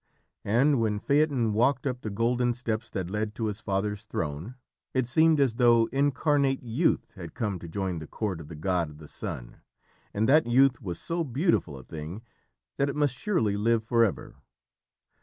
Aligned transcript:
And 0.45 0.79
when 0.81 0.97
Phaeton 0.97 1.53
walked 1.53 1.85
up 1.85 2.01
the 2.01 2.09
golden 2.09 2.55
steps 2.55 2.89
that 2.89 3.11
led 3.11 3.35
to 3.35 3.45
his 3.45 3.61
father's 3.61 4.03
throne, 4.05 4.55
it 4.95 5.05
seemed 5.05 5.39
as 5.39 5.57
though 5.57 5.85
incarnate 5.91 6.63
Youth 6.63 7.11
had 7.11 7.35
come 7.35 7.59
to 7.59 7.67
join 7.69 7.99
the 7.99 8.07
court 8.07 8.41
of 8.41 8.47
the 8.47 8.55
god 8.55 8.89
of 8.89 8.97
the 8.97 9.07
Sun, 9.07 9.61
and 10.11 10.27
that 10.27 10.47
Youth 10.47 10.81
was 10.81 10.99
so 10.99 11.23
beautiful 11.23 11.77
a 11.77 11.83
thing 11.83 12.23
that 12.77 12.89
it 12.89 12.95
must 12.95 13.15
surely 13.15 13.55
live 13.55 13.83
forever. 13.83 14.37